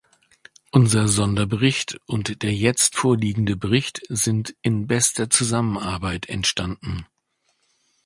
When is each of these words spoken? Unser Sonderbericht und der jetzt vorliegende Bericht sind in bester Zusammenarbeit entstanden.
Unser 0.71 1.07
Sonderbericht 1.07 1.99
und 2.07 2.41
der 2.41 2.51
jetzt 2.51 2.95
vorliegende 2.95 3.55
Bericht 3.55 4.01
sind 4.09 4.55
in 4.63 4.87
bester 4.87 5.29
Zusammenarbeit 5.29 6.27
entstanden. 6.27 7.05